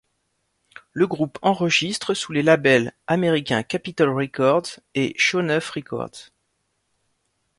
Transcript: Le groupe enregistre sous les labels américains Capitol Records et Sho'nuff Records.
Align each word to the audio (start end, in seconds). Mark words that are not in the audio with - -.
Le 0.93 1.05
groupe 1.05 1.37
enregistre 1.43 2.15
sous 2.15 2.31
les 2.31 2.41
labels 2.41 2.91
américains 3.05 3.61
Capitol 3.61 4.09
Records 4.09 4.79
et 4.95 5.13
Sho'nuff 5.15 5.69
Records. 5.69 6.31